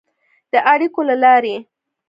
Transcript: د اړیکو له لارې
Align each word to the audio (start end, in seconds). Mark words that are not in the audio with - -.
د 0.51 0.53
اړیکو 0.71 1.01
له 1.09 1.15
لارې 1.23 1.55